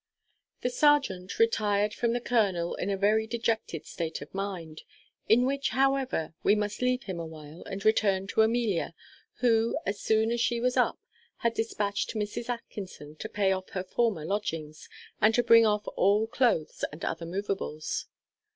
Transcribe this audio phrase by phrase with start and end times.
[0.63, 4.81] _The serjeant retired from the colonel in a very dejected state of mind:
[5.29, 8.95] in which, however, we must leave him awhile and return to Amelia;
[9.41, 10.97] who, as soon as she was up,
[11.45, 12.49] had despatched Mrs.
[12.49, 14.89] Atkinson to pay off her former lodgings,
[15.21, 18.07] and to bring off all cloaths and other moveables.